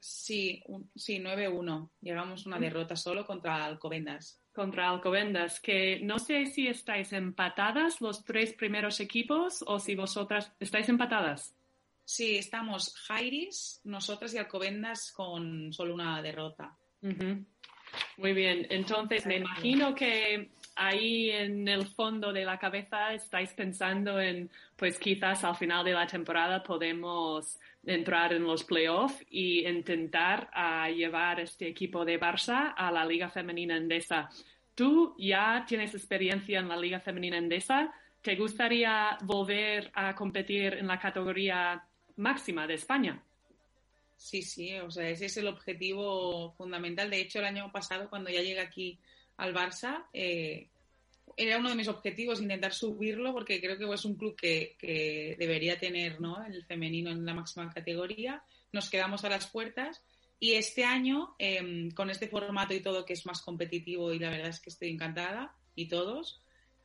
Sí, 0.00 0.62
sí, 0.96 1.20
9-1. 1.20 1.90
Llevamos 2.00 2.44
una 2.44 2.58
mm. 2.58 2.60
derrota 2.60 2.96
solo 2.96 3.24
contra 3.24 3.64
Alcobendas. 3.64 4.42
Contra 4.52 4.90
Alcobendas, 4.90 5.60
que 5.60 6.00
no 6.00 6.18
sé 6.18 6.46
si 6.46 6.66
estáis 6.66 7.12
empatadas 7.12 8.00
los 8.00 8.24
tres 8.24 8.52
primeros 8.52 8.98
equipos 8.98 9.62
o 9.66 9.78
si 9.78 9.94
vosotras 9.94 10.52
estáis 10.58 10.88
empatadas. 10.88 11.54
Sí, 12.04 12.36
estamos 12.36 12.96
Jairis, 12.96 13.80
nosotras 13.84 14.34
y 14.34 14.38
Alcobendas 14.38 15.12
con 15.12 15.72
solo 15.72 15.94
una 15.94 16.20
derrota. 16.20 16.76
Muy 18.16 18.32
bien, 18.32 18.66
entonces 18.70 19.26
me 19.26 19.36
imagino 19.36 19.94
que 19.94 20.50
ahí 20.76 21.30
en 21.30 21.66
el 21.66 21.86
fondo 21.86 22.32
de 22.32 22.44
la 22.44 22.58
cabeza 22.58 23.12
estáis 23.14 23.52
pensando 23.52 24.20
en, 24.20 24.50
pues 24.76 24.98
quizás 24.98 25.42
al 25.44 25.56
final 25.56 25.84
de 25.84 25.92
la 25.92 26.06
temporada 26.06 26.62
podemos 26.62 27.58
entrar 27.84 28.32
en 28.32 28.44
los 28.44 28.64
playoffs 28.64 29.24
y 29.30 29.66
intentar 29.66 30.50
uh, 30.54 30.92
llevar 30.92 31.40
este 31.40 31.68
equipo 31.68 32.04
de 32.04 32.20
Barça 32.20 32.74
a 32.76 32.90
la 32.90 33.04
Liga 33.04 33.28
Femenina 33.28 33.76
Endesa. 33.76 34.28
Tú 34.74 35.14
ya 35.18 35.64
tienes 35.66 35.94
experiencia 35.94 36.58
en 36.58 36.68
la 36.68 36.76
Liga 36.76 37.00
Femenina 37.00 37.38
Endesa. 37.38 37.92
¿Te 38.20 38.36
gustaría 38.36 39.16
volver 39.22 39.90
a 39.94 40.14
competir 40.14 40.74
en 40.74 40.86
la 40.86 40.98
categoría 40.98 41.82
máxima 42.16 42.66
de 42.66 42.74
España? 42.74 43.22
Sí, 44.16 44.42
sí, 44.42 44.74
o 44.78 44.90
sea, 44.90 45.08
ese 45.08 45.26
es 45.26 45.36
el 45.36 45.46
objetivo 45.46 46.52
fundamental. 46.52 47.08
De 47.10 47.20
hecho, 47.20 47.38
el 47.38 47.44
año 47.44 47.70
pasado, 47.70 48.08
cuando 48.08 48.30
ya 48.30 48.40
llegué 48.40 48.60
aquí 48.60 48.98
al 49.36 49.54
Barça, 49.54 50.06
eh, 50.12 50.68
era 51.36 51.58
uno 51.58 51.68
de 51.68 51.74
mis 51.74 51.88
objetivos 51.88 52.40
intentar 52.40 52.72
subirlo 52.72 53.32
porque 53.32 53.60
creo 53.60 53.76
que 53.76 53.92
es 53.92 54.04
un 54.04 54.14
club 54.14 54.34
que, 54.36 55.36
debería 55.38 55.78
tener 55.78 56.20
¿no? 56.20 56.42
el 56.44 56.64
femenino 56.64 57.10
en 57.10 57.26
la 57.26 57.34
máxima 57.34 57.70
categoría. 57.72 58.42
Nos 58.72 58.88
quedamos 58.88 59.24
a 59.24 59.28
las 59.28 59.46
puertas 59.46 60.02
y 60.40 60.52
este 60.52 60.84
año, 60.84 61.34
em, 61.38 61.90
con 61.90 62.10
este 62.10 62.28
formato 62.28 62.74
y 62.74 62.80
todo 62.80 63.04
que 63.04 63.12
es 63.12 63.26
más 63.26 63.42
competitivo 63.42 64.12
y 64.12 64.18
la 64.18 64.30
verdad 64.30 64.48
es 64.48 64.60
que 64.60 64.70
estoy 64.70 64.90
encantada 64.90 65.54
y 65.74 65.88
todos, 65.88 66.40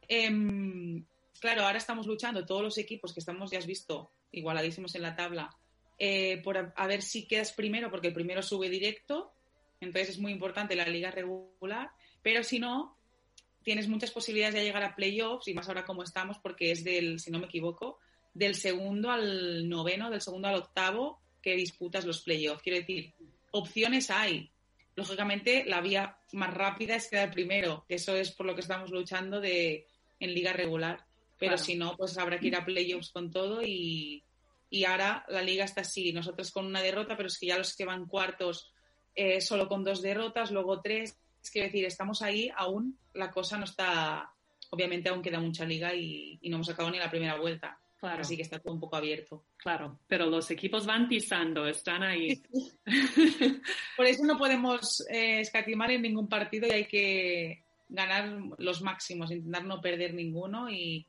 em, 0.08 1.04
claro, 1.40 1.64
ahora 1.64 1.78
estamos 1.78 2.08
luchando 2.08 2.46
todos 2.46 2.62
los 2.62 2.78
equipos 2.78 3.14
que 3.14 3.20
estamos, 3.20 3.52
ya 3.52 3.60
has 3.60 3.66
visto, 3.66 4.12
igualadísimos 4.32 4.96
en 4.96 5.02
la 5.02 5.16
tabla, 5.16 5.56
eh, 5.98 6.42
por 6.44 6.74
a, 6.76 6.88
ver 6.88 7.02
si 7.02 7.28
quedas 7.28 7.52
primero 7.54 7.90
porque 7.90 8.08
el 8.08 8.14
primero 8.14 8.42
sube 8.42 8.70
directo, 8.70 9.32
entonces 9.82 10.10
es 10.10 10.20
muy 10.20 10.32
importante 10.32 10.76
la 10.76 10.86
liga 10.86 11.12
regular, 11.12 11.92
pero 12.22 12.44
si 12.44 12.60
no, 12.60 12.98
tienes 13.64 13.88
muchas 13.88 14.12
posibilidades 14.12 14.56
de 14.56 14.64
llegar 14.64 14.84
a 14.84 14.96
playoffs 14.96 15.48
y 15.48 15.54
más 15.54 15.68
ahora 15.68 15.86
como 15.86 16.04
estamos 16.04 16.38
porque 16.40 16.72
es 16.72 16.84
del, 16.84 17.20
si 17.20 17.32
no 17.32 17.40
me 17.40 17.46
equivoco, 17.46 18.00
del 18.34 18.56
segundo 18.56 19.12
al 19.12 19.68
noveno, 19.68 20.10
del 20.10 20.22
segundo 20.22 20.48
al 20.48 20.56
octavo 20.56 21.20
que 21.42 21.56
disputas 21.56 22.06
los 22.06 22.22
playoffs. 22.22 22.62
Quiero 22.62 22.80
decir, 22.80 23.14
opciones 23.52 24.10
hay. 24.10 24.50
Lógicamente, 24.96 25.64
la 25.66 25.82
vía 25.82 26.18
más 26.34 26.54
rápida 26.54 26.96
es 26.96 27.10
quedar 27.10 27.32
primero. 27.32 27.86
Eso 27.88 28.16
es 28.16 28.32
por 28.32 28.46
lo 28.46 28.56
que 28.56 28.62
estamos 28.62 28.92
luchando 28.92 29.40
de, 29.40 29.88
en 30.20 30.34
liga 30.34 30.54
regular. 30.54 31.06
Pero 31.38 31.58
si 31.58 31.76
no, 31.76 31.98
pues 31.98 32.18
habrá 32.18 32.40
que 32.40 32.48
ir 32.48 32.56
a 32.56 32.64
playoffs 32.64 33.10
con 33.10 33.32
todo 33.32 33.64
y, 33.64 34.24
y, 34.70 34.84
ahora 34.84 35.26
la 35.28 35.42
liga 35.42 35.66
está 35.66 35.82
así. 35.82 36.14
Nosotros 36.14 36.52
con 36.52 36.68
una 36.68 36.82
derrota, 36.82 37.18
pero 37.18 37.28
es 37.28 37.40
que 37.40 37.48
ya 37.48 37.58
los 37.58 37.76
que 37.76 37.86
van 37.86 38.06
cuartos 38.06 38.72
eh, 39.16 39.42
solo 39.42 39.68
con 39.68 39.84
dos 39.84 40.04
derrotas, 40.04 40.52
luego 40.52 40.82
tres. 40.82 41.18
Es 41.42 41.50
que 41.50 41.64
decir, 41.64 41.86
estamos 41.86 42.22
ahí 42.22 42.52
aún, 42.56 42.98
la 43.14 43.32
cosa 43.32 43.58
no 43.58 43.66
está, 43.66 44.32
obviamente 44.70 45.10
aún 45.10 45.22
queda 45.22 45.40
mucha 45.40 45.66
liga 45.66 45.94
y, 45.94 46.40
no 46.44 46.58
hemos 46.58 46.70
acabado 46.70 46.92
ni 46.92 47.00
la 47.00 47.10
primera 47.10 47.38
vuelta. 47.38 47.78
Claro. 48.00 48.22
Así 48.22 48.36
que 48.36 48.42
está 48.42 48.58
todo 48.58 48.74
un 48.74 48.80
poco 48.80 48.96
abierto. 48.96 49.44
Claro, 49.58 50.00
pero 50.08 50.26
los 50.26 50.50
equipos 50.50 50.88
van 50.88 51.08
pisando, 51.08 51.68
están 51.68 52.02
ahí. 52.02 52.42
Por 53.98 54.08
eso 54.08 54.24
no 54.26 54.38
podemos 54.40 55.06
eh, 55.08 55.42
escatimar 55.42 55.92
en 55.92 56.02
ningún 56.02 56.28
partido 56.28 56.68
y 56.68 56.72
hay 56.72 56.86
que 56.86 57.64
ganar 57.90 58.28
los 58.58 58.82
máximos, 58.82 59.32
intentar 59.32 59.66
no 59.66 59.82
perder 59.82 60.16
ninguno 60.16 60.70
y, 60.70 61.06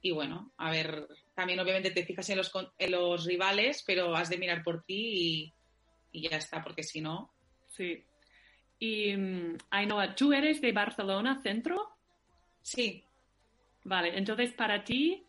y 0.00 0.10
bueno, 0.12 0.52
a 0.56 0.70
ver, 0.70 1.06
también 1.34 1.60
obviamente 1.60 1.90
te 1.90 2.06
fijas 2.06 2.30
en 2.30 2.38
los, 2.38 2.52
en 2.78 2.92
los 2.92 3.26
rivales, 3.26 3.82
pero 3.86 4.14
has 4.16 4.30
de 4.30 4.38
mirar 4.38 4.62
por 4.62 4.84
ti 4.84 5.52
y, 6.12 6.18
y 6.18 6.28
ya 6.28 6.36
está, 6.38 6.62
porque 6.62 6.82
si 6.82 7.00
no... 7.00 7.30
Sí, 7.68 8.02
y, 8.78 9.16
mm, 9.16 9.58
Ainhoa, 9.70 10.14
¿tú 10.14 10.32
eres 10.32 10.60
de 10.60 10.72
Barcelona 10.72 11.40
Centro? 11.42 11.90
Sí. 12.62 13.02
Vale, 13.84 14.18
entonces 14.18 14.52
para 14.52 14.82
ti 14.82 15.22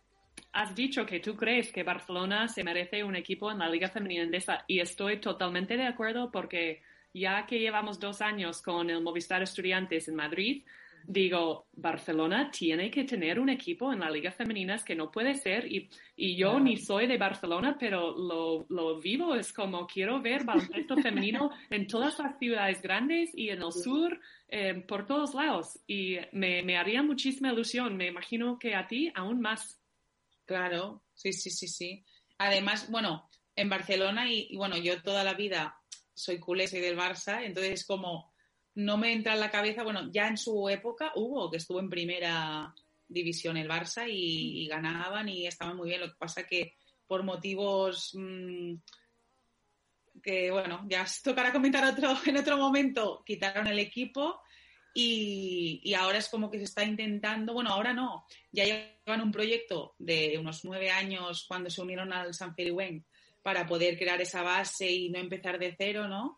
has 0.53 0.75
dicho 0.75 1.05
que 1.05 1.19
tú 1.19 1.35
crees 1.35 1.71
que 1.71 1.83
Barcelona 1.83 2.47
se 2.47 2.63
merece 2.63 3.03
un 3.03 3.15
equipo 3.15 3.51
en 3.51 3.59
la 3.59 3.69
Liga 3.69 3.89
Femenina 3.89 4.23
Endesa 4.23 4.63
y 4.67 4.79
estoy 4.79 5.19
totalmente 5.19 5.77
de 5.77 5.85
acuerdo 5.85 6.31
porque 6.31 6.81
ya 7.13 7.45
que 7.45 7.59
llevamos 7.59 7.99
dos 7.99 8.21
años 8.21 8.61
con 8.61 8.89
el 8.89 9.01
Movistar 9.01 9.41
Estudiantes 9.41 10.07
en 10.07 10.15
Madrid, 10.15 10.63
digo, 11.07 11.67
Barcelona 11.71 12.51
tiene 12.51 12.91
que 12.91 13.05
tener 13.05 13.39
un 13.39 13.49
equipo 13.49 13.93
en 13.93 14.01
la 14.01 14.11
Liga 14.11 14.29
Femenina, 14.29 14.75
es 14.75 14.83
que 14.83 14.95
no 14.95 15.09
puede 15.09 15.35
ser, 15.35 15.65
y, 15.71 15.89
yo 16.35 16.59
ni 16.59 16.75
soy 16.75 17.07
de 17.07 17.17
Barcelona, 17.17 17.77
pero 17.79 18.13
lo, 18.17 18.99
vivo, 18.99 19.33
es 19.33 19.53
como 19.53 19.87
quiero 19.87 20.21
ver 20.21 20.43
baloncesto 20.43 20.97
femenino 21.01 21.51
en 21.69 21.87
todas 21.87 22.19
las 22.19 22.37
ciudades 22.37 22.81
grandes 22.81 23.31
y 23.33 23.49
en 23.49 23.61
el 23.63 23.71
sur, 23.71 24.19
eh, 24.49 24.83
por 24.85 25.05
todos 25.05 25.33
lados, 25.33 25.79
y 25.87 26.17
me, 26.33 26.77
haría 26.77 27.01
muchísima 27.01 27.53
ilusión, 27.53 27.95
me 27.95 28.07
imagino 28.07 28.59
que 28.59 28.75
a 28.75 28.85
ti 28.85 29.09
aún 29.15 29.39
más. 29.39 29.79
Claro, 30.45 31.03
sí, 31.13 31.31
sí, 31.31 31.49
sí, 31.49 31.67
sí. 31.67 32.03
Además, 32.37 32.91
bueno, 32.91 33.29
en 33.55 33.69
Barcelona 33.69 34.29
y, 34.29 34.47
y 34.49 34.57
bueno, 34.57 34.77
yo 34.77 35.01
toda 35.01 35.23
la 35.23 35.33
vida 35.33 35.77
soy 36.13 36.39
culé, 36.39 36.67
soy 36.67 36.81
del 36.81 36.97
Barça, 36.97 37.43
entonces 37.43 37.85
como 37.85 38.33
no 38.77 38.95
me 38.95 39.11
entra 39.11 39.33
en 39.33 39.39
la 39.39 39.49
cabeza, 39.49 39.81
bueno, 39.81 40.11
ya 40.11 40.27
en 40.27 40.37
su 40.37 40.69
época 40.69 41.11
hubo, 41.15 41.49
que 41.49 41.57
estuvo 41.57 41.79
en 41.79 41.89
primera 41.89 42.75
división 43.07 43.57
el 43.57 43.67
Barça 43.67 44.07
y, 44.07 44.67
ganaban 44.67 45.27
y 45.29 45.47
estaban 45.47 45.75
muy 45.75 45.89
bien. 45.89 46.01
Lo 46.01 46.09
que 46.09 46.17
pasa 46.17 46.45
que 46.45 46.75
por 47.07 47.23
motivos 47.23 48.11
mm, 48.13 48.75
que, 50.21 50.51
bueno, 50.51 50.85
ya 50.87 51.07
tocará 51.23 51.51
comentar 51.51 51.83
otro, 51.85 52.15
en 52.27 52.37
otro 52.37 52.57
momento, 52.57 53.23
quitaron 53.25 53.65
el 53.65 53.79
equipo 53.79 54.41
y, 54.93 55.91
ahora 55.95 56.19
es 56.19 56.29
como 56.29 56.51
que 56.51 56.59
se 56.59 56.65
está 56.65 56.83
intentando, 56.83 57.53
bueno, 57.53 57.71
ahora 57.71 57.93
no, 57.93 58.25
ya 58.51 58.63
llevan 58.63 59.21
un 59.21 59.31
proyecto 59.31 59.95
de 59.97 60.37
unos 60.39 60.63
nueve 60.63 60.91
años 60.91 61.45
cuando 61.47 61.71
se 61.71 61.81
unieron 61.81 62.13
al 62.13 62.35
San 62.35 62.53
Feliuen 62.53 63.03
para 63.41 63.65
poder 63.65 63.97
crear 63.97 64.21
esa 64.21 64.43
base 64.43 64.91
y 64.91 65.09
no 65.09 65.17
empezar 65.17 65.57
de 65.57 65.73
cero, 65.75 66.07
¿no? 66.07 66.37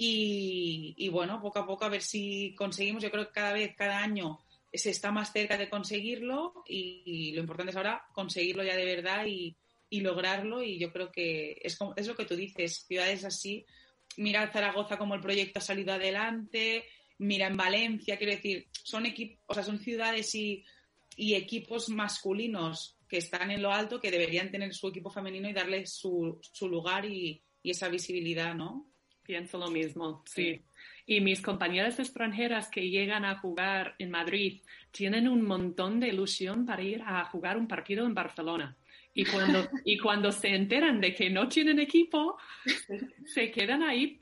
Y, 0.00 1.08
bueno, 1.08 1.40
poco 1.42 1.58
a 1.58 1.66
poco 1.66 1.84
a 1.84 1.88
ver 1.88 2.02
si 2.02 2.54
conseguimos. 2.54 3.02
Yo 3.02 3.10
creo 3.10 3.26
que 3.26 3.32
cada 3.32 3.52
vez, 3.52 3.74
cada 3.76 3.98
año 3.98 4.38
se 4.72 4.90
está 4.90 5.10
más 5.10 5.32
cerca 5.32 5.58
de 5.58 5.68
conseguirlo 5.68 6.62
y, 6.68 7.32
lo 7.32 7.40
importante 7.40 7.70
es 7.70 7.76
ahora 7.76 8.06
conseguirlo 8.14 8.62
ya 8.62 8.76
de 8.76 8.84
verdad 8.84 9.26
y, 9.26 9.56
lograrlo. 9.90 10.62
Y 10.62 10.78
yo 10.78 10.92
creo 10.92 11.10
que 11.10 11.60
es, 11.60 11.78
lo 11.80 12.14
que 12.14 12.24
tú 12.24 12.36
dices, 12.36 12.84
ciudades 12.86 13.24
así. 13.24 13.66
Mira 14.16 14.52
Zaragoza 14.52 14.98
como 14.98 15.16
el 15.16 15.20
proyecto 15.20 15.58
ha 15.58 15.62
salido 15.62 15.92
adelante, 15.92 16.84
mira 17.18 17.48
en 17.48 17.56
Valencia, 17.56 18.16
quiero 18.16 18.32
decir, 18.32 18.68
son 18.70 19.06
equipos, 19.06 19.44
o 19.48 19.54
sea, 19.54 19.64
son 19.64 19.78
ciudades 19.80 20.32
y, 20.34 20.64
equipos 21.16 21.88
masculinos 21.88 22.96
que 23.08 23.18
están 23.18 23.50
en 23.50 23.62
lo 23.62 23.72
alto 23.72 24.00
que 24.00 24.12
deberían 24.12 24.52
tener 24.52 24.72
su 24.72 24.88
equipo 24.88 25.10
femenino 25.10 25.48
y 25.48 25.52
darle 25.52 25.86
su, 25.86 26.38
su 26.40 26.68
lugar 26.68 27.04
y, 27.04 27.42
y 27.62 27.70
esa 27.70 27.88
visibilidad, 27.88 28.54
¿no? 28.54 28.86
Pienso 29.28 29.58
lo 29.58 29.70
mismo, 29.70 30.22
sí. 30.24 30.62
Y 31.04 31.20
mis 31.20 31.42
compañeras 31.42 31.98
extranjeras 31.98 32.70
que 32.70 32.88
llegan 32.88 33.26
a 33.26 33.38
jugar 33.38 33.94
en 33.98 34.10
Madrid 34.10 34.62
tienen 34.90 35.28
un 35.28 35.42
montón 35.42 36.00
de 36.00 36.08
ilusión 36.08 36.64
para 36.64 36.80
ir 36.80 37.02
a 37.04 37.26
jugar 37.26 37.58
un 37.58 37.68
partido 37.68 38.06
en 38.06 38.14
Barcelona. 38.14 38.74
Y 39.12 39.26
cuando, 39.26 39.68
y 39.84 39.98
cuando 39.98 40.32
se 40.32 40.54
enteran 40.54 40.98
de 41.02 41.14
que 41.14 41.28
no 41.28 41.46
tienen 41.46 41.78
equipo, 41.78 42.38
se, 43.26 43.50
quedan 43.50 43.82
ahí 43.82 44.18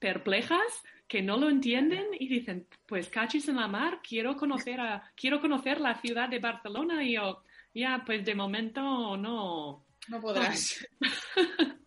perplejas, 0.00 0.82
que 1.06 1.22
no 1.22 1.36
lo 1.36 1.48
entienden 1.48 2.06
y 2.18 2.26
dicen, 2.26 2.66
pues 2.86 3.08
cachis 3.08 3.46
en 3.46 3.54
la 3.54 3.68
mar, 3.68 4.00
quiero 4.02 4.36
conocer, 4.36 4.80
a, 4.80 5.08
quiero 5.14 5.40
conocer 5.40 5.80
la 5.80 6.00
ciudad 6.00 6.28
de 6.28 6.40
Barcelona. 6.40 7.04
Y 7.04 7.12
yo, 7.12 7.44
ya, 7.72 8.02
pues 8.04 8.24
de 8.24 8.34
momento 8.34 9.16
no. 9.16 9.84
No 10.08 10.20
podrás. 10.20 10.84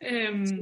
Em, 0.00 0.60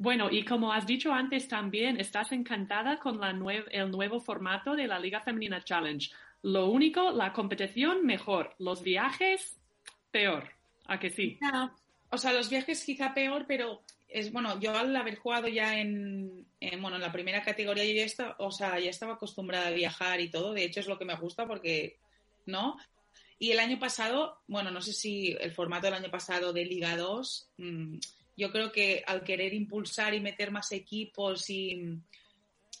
bueno, 0.00 0.30
y 0.30 0.46
como 0.46 0.72
has 0.72 0.86
dicho 0.86 1.12
antes 1.12 1.46
también, 1.46 2.00
estás 2.00 2.32
encantada 2.32 2.98
con 2.98 3.20
el 3.22 3.90
nuevo 3.90 4.18
formato 4.18 4.74
de 4.74 4.86
la 4.86 4.98
Liga 4.98 5.20
Femenina 5.20 5.62
Challenge. 5.62 6.10
Lo 6.40 6.70
único, 6.70 7.10
la 7.10 7.34
competición 7.34 8.06
mejor, 8.06 8.54
los 8.58 8.82
viajes 8.82 9.60
peor. 10.10 10.48
¿A 10.86 10.98
que 10.98 11.10
sí? 11.10 11.38
o 12.08 12.16
sea, 12.16 12.32
los 12.32 12.48
viajes 12.48 12.82
quizá 12.82 13.12
peor, 13.12 13.44
pero 13.46 13.82
es 14.08 14.32
bueno, 14.32 14.58
yo 14.58 14.74
al 14.74 14.96
haber 14.96 15.16
jugado 15.18 15.48
ya 15.48 15.78
en, 15.78 16.46
bueno, 16.80 16.96
en 16.96 17.02
la 17.02 17.12
primera 17.12 17.42
categoría 17.42 17.84
yo 17.84 17.92
ya 17.92 18.04
estaba, 18.04 18.36
o 18.38 18.50
sea, 18.50 18.80
ya 18.80 18.88
estaba 18.88 19.12
acostumbrada 19.12 19.66
a 19.66 19.72
viajar 19.72 20.18
y 20.22 20.30
todo, 20.30 20.54
de 20.54 20.64
hecho 20.64 20.80
es 20.80 20.86
lo 20.86 20.98
que 20.98 21.04
me 21.04 21.14
gusta 21.16 21.46
porque 21.46 21.98
¿no? 22.46 22.78
Y 23.38 23.52
el 23.52 23.60
año 23.60 23.78
pasado, 23.78 24.38
bueno, 24.46 24.70
no 24.70 24.80
sé 24.80 24.94
si 24.94 25.36
el 25.38 25.52
formato 25.52 25.88
del 25.88 25.94
año 25.94 26.10
pasado 26.10 26.54
de 26.54 26.64
Liga 26.64 26.96
2 26.96 27.50
yo 28.40 28.50
creo 28.50 28.72
que 28.72 29.04
al 29.06 29.22
querer 29.22 29.52
impulsar 29.52 30.14
y 30.14 30.20
meter 30.20 30.50
más 30.50 30.72
equipos 30.72 31.50
y 31.50 31.98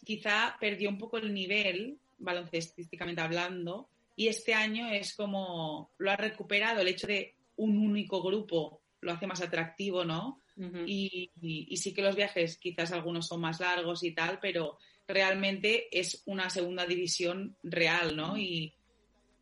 quizá 0.06 0.56
perdió 0.58 0.88
un 0.88 0.96
poco 0.96 1.18
el 1.18 1.34
nivel, 1.34 1.98
baloncestísticamente 2.18 3.20
hablando, 3.20 3.90
y 4.16 4.28
este 4.28 4.54
año 4.54 4.88
es 4.88 5.14
como 5.14 5.90
lo 5.98 6.10
ha 6.10 6.16
recuperado 6.16 6.80
el 6.80 6.88
hecho 6.88 7.06
de 7.06 7.34
un 7.56 7.76
único 7.76 8.22
grupo 8.22 8.80
lo 9.02 9.12
hace 9.12 9.26
más 9.26 9.42
atractivo, 9.42 10.04
¿no? 10.04 10.40
y, 10.86 11.30
sí 11.76 11.94
que 11.94 12.02
los 12.02 12.16
viajes 12.16 12.58
quizás 12.58 12.92
algunos 12.92 13.26
son 13.26 13.40
más 13.40 13.60
largos 13.60 14.02
y 14.02 14.12
tal, 14.12 14.38
pero 14.40 14.78
realmente 15.06 15.88
es 15.90 16.22
una 16.26 16.48
segunda 16.48 16.86
división 16.86 17.56
real, 17.62 18.16
¿no? 18.16 18.38
y, 18.38 18.72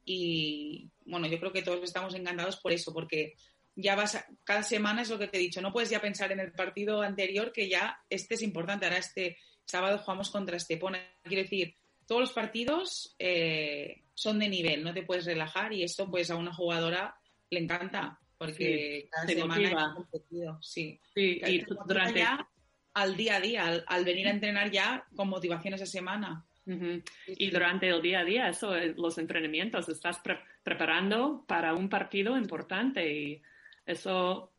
y 0.04 0.88
bueno, 1.04 1.28
yo 1.28 1.38
creo 1.38 1.52
que 1.52 1.62
todos 1.62 1.82
estamos 1.82 2.14
encantados 2.14 2.56
por 2.56 2.72
eso, 2.72 2.92
porque 2.92 3.34
ya 3.80 3.94
vas, 3.94 4.25
cada 4.42 4.64
semana 4.64 5.02
es 5.02 5.11
lo 5.11 5.18
que 5.18 5.28
te 5.28 5.38
he 5.38 5.40
dicho, 5.40 5.62
no 5.62 5.73
puedes 5.73 5.88
ya 5.88 6.00
pensar 6.00 6.32
en 6.32 6.40
el 6.40 6.50
partido 6.50 7.00
anterior 7.00 7.52
que 7.52 7.68
ya 7.68 8.02
este 8.11 8.35
es 8.35 8.42
importante, 8.42 8.87
ahora 8.87 8.99
este 8.99 9.38
sábado 9.64 9.99
jugamos 9.99 10.30
contra 10.30 10.56
Estepona, 10.56 10.99
quiero 11.23 11.42
decir, 11.42 11.76
todos 12.04 12.23
los 12.23 12.32
partidos 12.32 13.14
eh, 13.20 14.02
son 14.14 14.40
de 14.40 14.49
nivel, 14.49 14.82
no 14.82 14.92
te 14.92 15.04
puedes 15.04 15.26
relajar 15.26 15.73
y 15.73 15.85
esto 15.85 16.11
pues 16.11 16.28
a 16.30 16.37
una 16.37 16.52
jugadora 16.52 17.14
le 17.50 17.61
encanta 17.61 18.18
porque 18.37 19.08
cada 19.11 19.26
semana 19.26 19.92
competido, 19.94 20.58
sí. 20.61 21.00
Sí, 21.14 21.40
y 21.44 21.64
durante... 21.87 22.25
al 22.94 23.16
día 23.16 23.37
a 23.37 23.40
día, 23.40 23.85
al, 23.87 24.04
venir 24.04 24.26
a 24.26 24.30
entrenar 24.30 24.70
ya 24.73 25.04
con 25.14 25.28
motivación 25.28 25.75
esa 25.75 25.87
semana. 25.87 26.44
Y 27.26 27.50
durante 27.50 27.88
el 27.88 28.02
día 28.02 28.20
a 28.20 28.25
día, 28.25 28.49
eso, 28.49 28.75
los 28.97 29.16
entrenamientos, 29.16 29.88
estás 29.88 30.20
preparando 30.62 31.42
para 31.49 31.73
un 31.73 31.88
partido 31.88 32.37
importante 32.37 33.11
y 33.11 33.42
eso 33.88 34.52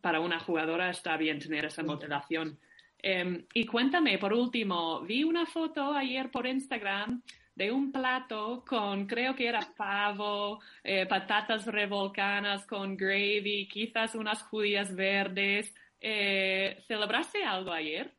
para 0.00 0.20
una 0.20 0.40
jugadora 0.40 0.90
está 0.90 1.16
bien 1.16 1.38
tener 1.38 1.66
esa 1.66 1.82
motivación. 1.82 2.58
Em, 2.98 3.46
y 3.52 3.66
cuéntame, 3.66 4.18
por 4.18 4.32
último, 4.32 5.00
vi 5.02 5.24
una 5.24 5.44
foto 5.44 5.92
ayer 5.92 6.30
por 6.30 6.46
Instagram 6.46 7.22
de 7.54 7.70
un 7.70 7.92
plato 7.92 8.64
con, 8.66 9.06
creo 9.06 9.34
que 9.34 9.48
era 9.48 9.74
pavo, 9.76 10.60
eh, 10.82 11.06
patatas 11.06 11.66
revolcanas 11.66 12.64
con 12.66 12.96
gravy, 12.96 13.68
quizás 13.68 14.14
unas 14.14 14.42
judías 14.42 14.94
verdes. 14.94 15.74
Eh, 16.00 16.82
¿Celebraste 16.86 17.44
algo 17.44 17.72
ayer? 17.72 18.14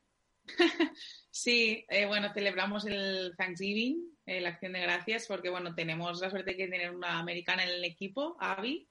sí, 1.30 1.84
eh, 1.88 2.06
bueno, 2.06 2.32
celebramos 2.32 2.86
el 2.86 3.34
Thanksgiving, 3.36 4.16
la 4.26 4.50
acción 4.50 4.74
de 4.74 4.80
gracias, 4.80 5.26
porque 5.26 5.50
bueno, 5.50 5.74
tenemos 5.74 6.20
la 6.20 6.30
suerte 6.30 6.54
de 6.54 6.68
tener 6.68 6.94
una 6.94 7.18
americana 7.18 7.64
en 7.64 7.70
el 7.70 7.84
equipo, 7.84 8.36
Abby, 8.38 8.86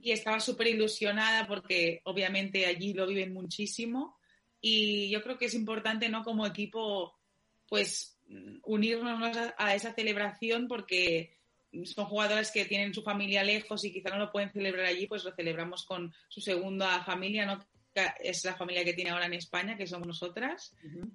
y 0.00 0.12
estaba 0.12 0.40
súper 0.40 0.68
ilusionada 0.68 1.46
porque 1.46 2.00
obviamente 2.04 2.66
allí 2.66 2.92
lo 2.92 3.06
viven 3.06 3.32
muchísimo 3.32 4.16
y 4.60 5.10
yo 5.10 5.22
creo 5.22 5.38
que 5.38 5.46
es 5.46 5.54
importante, 5.54 6.08
¿no? 6.08 6.22
Como 6.24 6.46
equipo, 6.46 7.16
pues 7.68 8.18
unirnos 8.64 9.36
a, 9.56 9.74
esa 9.74 9.92
celebración 9.94 10.66
porque 10.68 11.36
son 11.84 12.06
jugadores 12.06 12.50
que 12.50 12.64
tienen 12.64 12.94
su 12.94 13.02
familia 13.02 13.44
lejos 13.44 13.84
y 13.84 13.92
quizá 13.92 14.10
no 14.10 14.18
lo 14.18 14.32
pueden 14.32 14.50
celebrar 14.52 14.86
allí, 14.86 15.06
pues 15.06 15.24
lo 15.24 15.34
celebramos 15.34 15.84
con 15.84 16.12
su 16.28 16.40
segunda 16.40 17.02
familia, 17.04 17.46
¿no? 17.46 17.64
es 18.20 18.44
la 18.44 18.54
familia 18.54 18.84
que 18.84 18.92
tiene 18.92 19.10
ahora 19.10 19.26
en 19.26 19.34
España, 19.34 19.76
que 19.76 19.86
somos 19.86 20.06
nosotras. 20.06 20.74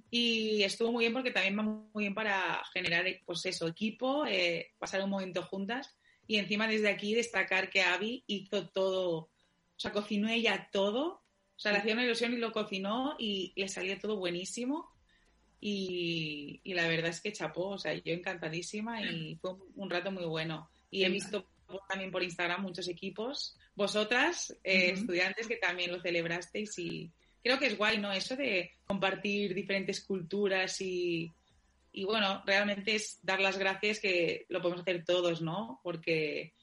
Y 0.09 0.63
estuvo 0.63 0.91
muy 0.91 1.03
bien 1.03 1.13
porque 1.13 1.31
también 1.31 1.57
va 1.57 1.63
muy 1.63 2.03
bien 2.03 2.15
para 2.15 2.61
generar, 2.73 3.05
pues 3.25 3.45
eso, 3.45 3.67
equipo, 3.67 4.25
eh, 4.25 4.71
pasar 4.79 5.03
un 5.03 5.09
momento 5.09 5.43
juntas. 5.43 5.95
Y 6.27 6.37
encima 6.37 6.67
desde 6.67 6.89
aquí 6.89 7.13
destacar 7.13 7.69
que 7.69 7.81
Abby 7.81 8.23
hizo 8.27 8.69
todo, 8.69 9.17
o 9.17 9.29
sea, 9.77 9.91
cocinó 9.91 10.29
ella 10.29 10.69
todo. 10.71 11.23
O 11.55 11.59
sea, 11.61 11.71
le 11.71 11.79
hacía 11.79 11.93
una 11.93 12.05
ilusión 12.05 12.33
y 12.33 12.37
lo 12.37 12.51
cocinó 12.51 13.15
y 13.19 13.53
le 13.55 13.67
salió 13.67 13.99
todo 13.99 14.17
buenísimo. 14.17 14.89
Y, 15.59 16.61
la 16.65 16.87
verdad 16.87 17.11
es 17.11 17.21
que 17.21 17.31
chapó, 17.31 17.69
o 17.69 17.77
sea, 17.77 17.93
yo 17.93 18.13
encantadísima 18.13 19.03
y 19.03 19.35
fue 19.35 19.51
un, 19.75 19.89
rato 19.89 20.11
muy 20.11 20.25
bueno. 20.25 20.69
Y 20.89 21.03
he 21.03 21.09
visto 21.09 21.47
también 21.87 22.11
por 22.11 22.23
Instagram 22.23 22.63
muchos 22.63 22.87
equipos, 22.87 23.55
vosotras, 23.75 24.57
eh, 24.63 24.91
estudiantes, 24.91 25.47
que 25.47 25.57
también 25.57 25.91
lo 25.91 26.01
celebrasteis 26.01 26.77
y 26.79 27.11
creo 27.43 27.59
que 27.59 27.67
es 27.67 27.77
guay, 27.77 27.99
¿no? 27.99 28.11
Eso 28.11 28.35
de 28.35 28.71
compartir 28.85 29.53
diferentes 29.53 30.01
culturas 30.01 30.81
y, 30.81 31.31
y 31.91 32.05
bueno, 32.05 32.41
realmente 32.45 32.95
es 32.95 33.19
dar 33.21 33.39
las 33.41 33.57
gracias 33.57 33.99
que 33.99 34.45
lo 34.49 34.61
podemos 34.61 34.81
hacer 34.81 35.03
todos, 35.05 35.41
¿no? 35.41 35.79
Porque 35.83 36.53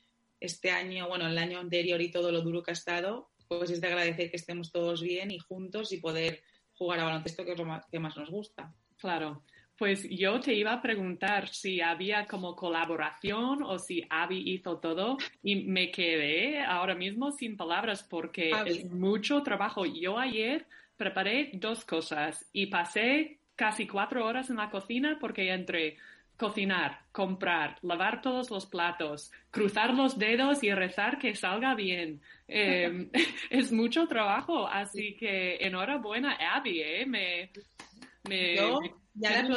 este 0.40 0.70
año, 0.70 1.08
bueno, 1.08 1.26
el 1.26 1.38
año 1.38 1.58
anterior 1.58 2.00
y 2.00 2.10
todo 2.10 2.32
lo 2.32 2.42
duro 2.42 2.62
que 2.62 2.70
ha 2.70 2.74
estado, 2.74 3.30
pues 3.48 3.70
es 3.70 3.80
de 3.80 3.88
agradecer 3.88 4.30
que 4.30 4.36
estemos 4.36 4.70
todos 4.72 5.02
bien 5.02 5.30
y 5.30 5.38
juntos 5.38 5.92
y 5.92 5.98
poder 5.98 6.42
jugar 6.74 7.00
a 7.00 7.04
baloncesto, 7.04 7.44
que 7.44 7.52
es 7.52 7.58
lo 7.58 7.80
que 7.90 7.98
más 7.98 8.16
nos 8.16 8.30
gusta. 8.30 8.72
Claro. 8.98 9.42
Pues 9.76 10.08
yo 10.10 10.40
te 10.40 10.54
iba 10.54 10.72
a 10.72 10.82
preguntar 10.82 11.48
si 11.48 11.80
había 11.80 12.26
como 12.26 12.56
colaboración 12.56 13.62
o 13.62 13.78
si 13.78 14.04
Abby 14.10 14.52
hizo 14.52 14.78
todo 14.78 15.18
y 15.40 15.66
me 15.66 15.92
quedé 15.92 16.60
ahora 16.64 16.96
mismo 16.96 17.30
sin 17.30 17.56
palabras 17.56 18.02
porque 18.02 18.50
es 18.66 18.90
mucho 18.90 19.42
trabajo. 19.44 19.86
Yo 19.86 20.18
ayer 20.18 20.66
preparé 20.96 21.52
dos 21.54 21.84
cosas 21.84 22.44
y 22.52 22.66
pasé 22.66 23.37
casi 23.58 23.88
cuatro 23.88 24.24
horas 24.24 24.48
en 24.50 24.56
la 24.56 24.70
cocina 24.70 25.18
porque 25.20 25.52
entre 25.52 25.96
cocinar, 26.36 27.00
comprar, 27.10 27.76
lavar 27.82 28.22
todos 28.22 28.50
los 28.50 28.66
platos, 28.66 29.32
cruzar 29.50 29.92
los 29.92 30.16
dedos 30.16 30.62
y 30.62 30.72
rezar 30.72 31.18
que 31.18 31.34
salga 31.34 31.74
bien. 31.74 32.22
Em, 32.46 33.10
es 33.50 33.72
mucho 33.72 34.06
trabajo, 34.06 34.68
así 34.68 35.16
que 35.16 35.56
enhorabuena, 35.56 36.38
Abby, 36.54 36.80
¿eh? 36.80 37.06
Me, 37.06 37.50
yo 38.56 38.78
ya 39.14 39.42
le. 39.42 39.48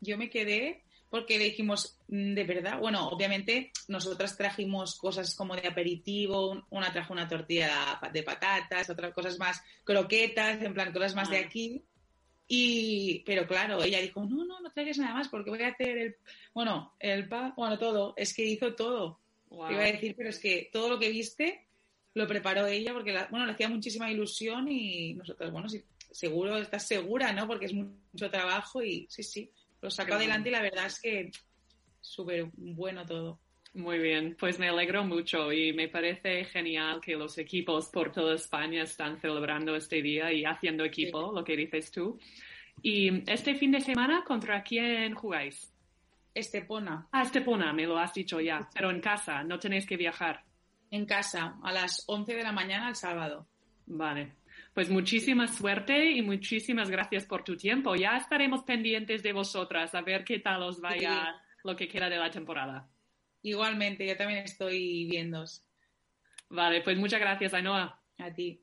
Yo 0.00 0.16
me 0.16 0.30
quedé 0.30 0.82
porque 1.10 1.38
dijimos, 1.38 1.98
mm, 2.08 2.34
de 2.34 2.44
verdad, 2.44 2.78
bueno, 2.78 3.08
obviamente 3.08 3.72
nosotras 3.88 4.36
trajimos 4.38 4.96
cosas 4.96 5.34
como 5.34 5.56
de 5.56 5.68
aperitivo, 5.68 6.64
una 6.70 6.92
trajo 6.92 7.12
una 7.12 7.28
tortilla 7.28 8.00
de 8.10 8.22
patatas, 8.22 8.88
otras 8.88 9.12
cosas 9.12 9.38
más 9.38 9.62
croquetas, 9.84 10.62
en 10.62 10.72
plan 10.72 10.92
cosas 10.92 11.14
más 11.14 11.28
de 11.28 11.38
ah. 11.38 11.42
aquí. 11.44 11.84
Y, 12.52 13.22
pero 13.24 13.46
claro, 13.46 13.80
ella 13.80 14.00
dijo, 14.00 14.24
no, 14.24 14.44
no, 14.44 14.58
no 14.58 14.72
traigas 14.72 14.98
nada 14.98 15.14
más 15.14 15.28
porque 15.28 15.50
voy 15.50 15.62
a 15.62 15.68
hacer 15.68 15.96
el, 15.96 16.16
bueno, 16.52 16.94
el 16.98 17.28
pan, 17.28 17.54
bueno, 17.56 17.78
todo, 17.78 18.12
es 18.16 18.34
que 18.34 18.44
hizo 18.44 18.74
todo. 18.74 19.20
Iba 19.52 19.84
a 19.84 19.92
decir, 19.92 20.16
pero 20.16 20.30
es 20.30 20.40
que 20.40 20.68
todo 20.72 20.88
lo 20.88 20.98
que 20.98 21.10
viste 21.10 21.68
lo 22.14 22.26
preparó 22.26 22.66
ella 22.66 22.92
porque, 22.92 23.16
bueno, 23.30 23.46
le 23.46 23.52
hacía 23.52 23.68
muchísima 23.68 24.10
ilusión 24.10 24.66
y 24.68 25.14
nosotros, 25.14 25.52
bueno, 25.52 25.68
sí, 25.68 25.84
seguro, 26.10 26.58
estás 26.58 26.88
segura, 26.88 27.32
¿no? 27.32 27.46
Porque 27.46 27.66
es 27.66 27.72
mucho 27.72 28.28
trabajo 28.32 28.82
y 28.82 29.06
sí, 29.08 29.22
sí, 29.22 29.52
lo 29.80 29.88
saco 29.88 30.14
adelante 30.14 30.48
y 30.48 30.52
la 30.52 30.62
verdad 30.62 30.86
es 30.86 31.00
que 31.00 31.30
súper 32.00 32.50
bueno 32.56 33.06
todo. 33.06 33.38
Muy 33.72 33.98
bien, 33.98 34.36
pues 34.38 34.58
me 34.58 34.68
alegro 34.68 35.04
mucho 35.04 35.52
y 35.52 35.72
me 35.72 35.88
parece 35.88 36.44
genial 36.44 37.00
que 37.00 37.14
los 37.14 37.38
equipos 37.38 37.88
por 37.88 38.10
toda 38.10 38.34
España 38.34 38.82
están 38.82 39.16
celebrando 39.20 39.76
este 39.76 40.02
día 40.02 40.32
y 40.32 40.44
haciendo 40.44 40.84
equipo, 40.84 41.30
lo 41.32 41.44
que 41.44 41.56
dices 41.56 41.92
tú. 41.92 42.18
Y 42.82 43.30
este 43.30 43.54
fin 43.54 43.70
de 43.70 43.80
semana, 43.80 44.24
¿contra 44.24 44.62
quién 44.64 45.14
jugáis? 45.14 45.72
Estepona. 46.34 47.06
Ah, 47.12 47.22
Estepona, 47.22 47.72
me 47.72 47.86
lo 47.86 47.96
has 47.96 48.12
dicho 48.12 48.40
ya, 48.40 48.68
pero 48.74 48.90
en 48.90 49.00
casa, 49.00 49.44
no 49.44 49.58
tenéis 49.58 49.86
que 49.86 49.96
viajar. 49.96 50.42
En 50.90 51.06
casa, 51.06 51.58
a 51.62 51.72
las 51.72 52.02
11 52.08 52.34
de 52.34 52.42
la 52.42 52.52
mañana 52.52 52.88
el 52.88 52.96
sábado. 52.96 53.46
Vale, 53.86 54.32
pues 54.74 54.90
muchísima 54.90 55.46
suerte 55.46 56.10
y 56.10 56.22
muchísimas 56.22 56.90
gracias 56.90 57.24
por 57.24 57.44
tu 57.44 57.56
tiempo. 57.56 57.94
Ya 57.94 58.16
estaremos 58.16 58.64
pendientes 58.64 59.22
de 59.22 59.32
vosotras 59.32 59.94
a 59.94 60.00
ver 60.00 60.24
qué 60.24 60.40
tal 60.40 60.62
os 60.64 60.80
vaya 60.80 61.40
lo 61.62 61.76
que 61.76 61.86
queda 61.86 62.08
de 62.08 62.16
la 62.16 62.30
temporada. 62.30 62.88
Igualmente, 63.42 64.06
yo 64.06 64.16
también 64.16 64.40
estoy 64.40 65.06
viendo. 65.08 65.44
Vale, 66.48 66.82
pues 66.82 66.96
muchas 66.98 67.20
gracias, 67.20 67.54
Ainhoa. 67.54 68.00
A 68.18 68.34
ti. 68.34 68.62